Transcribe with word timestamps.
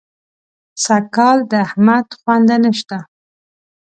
سږکال 0.83 1.37
د 1.51 1.53
احمد 1.65 2.07
خونده 2.19 2.55
نه 2.63 2.71
شته. 2.79 2.99